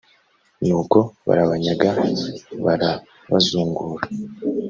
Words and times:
nuko 0.67 0.99
barabanyaga, 1.27 1.89
barabazungura. 2.65 4.03